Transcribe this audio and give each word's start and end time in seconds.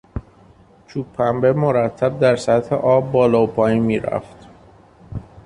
چوب 0.87 1.13
پنبه 1.13 1.53
مرتب 1.53 2.19
در 2.19 2.35
سطح 2.35 2.75
آب 2.75 3.11
بالا 3.11 3.43
و 3.43 3.47
پایین 3.47 3.83
میرفت. 3.83 4.47